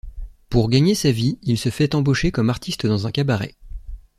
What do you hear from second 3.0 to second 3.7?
un cabaret.